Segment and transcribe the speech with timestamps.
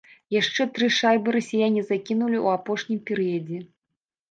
[0.35, 3.65] Яшчэ тры шайбы расіяне закінулі ў апошнім перыядзе.